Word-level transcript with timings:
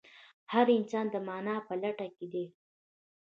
هر 0.51 0.67
انسان 0.77 1.05
د 1.11 1.15
مانا 1.27 1.55
په 1.67 1.73
لټه 1.81 2.07
کې 2.17 2.25
دی. 2.33 2.45